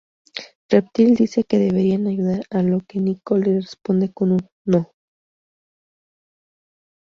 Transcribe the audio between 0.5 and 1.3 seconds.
Reptil